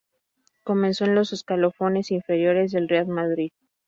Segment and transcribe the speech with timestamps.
[0.63, 3.51] Comenzó en los escalafones inferiores del Real Madrid.